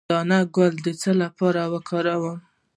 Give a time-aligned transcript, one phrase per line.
[0.03, 2.37] د ګندنه ګل د څه لپاره وکاروم؟